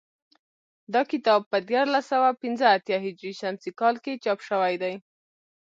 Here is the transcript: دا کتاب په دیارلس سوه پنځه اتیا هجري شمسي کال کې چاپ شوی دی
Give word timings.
دا 0.93 1.01
کتاب 1.11 1.41
په 1.51 1.57
دیارلس 1.69 2.05
سوه 2.13 2.29
پنځه 2.41 2.65
اتیا 2.75 2.97
هجري 3.05 3.33
شمسي 3.41 3.71
کال 3.79 3.95
کې 4.03 4.21
چاپ 4.23 4.39
شوی 4.49 4.75
دی 4.83 4.93